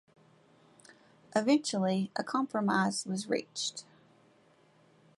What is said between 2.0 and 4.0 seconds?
a compromise was reached.